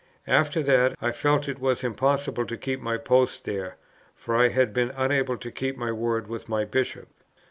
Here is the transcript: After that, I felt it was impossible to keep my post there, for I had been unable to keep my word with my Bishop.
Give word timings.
After 0.25 0.63
that, 0.63 0.95
I 0.99 1.11
felt 1.11 1.47
it 1.47 1.59
was 1.59 1.83
impossible 1.83 2.47
to 2.47 2.57
keep 2.57 2.81
my 2.81 2.97
post 2.97 3.45
there, 3.45 3.77
for 4.15 4.35
I 4.35 4.47
had 4.49 4.73
been 4.73 4.89
unable 4.95 5.37
to 5.37 5.51
keep 5.51 5.77
my 5.77 5.91
word 5.91 6.25
with 6.27 6.49
my 6.49 6.65
Bishop. 6.65 7.07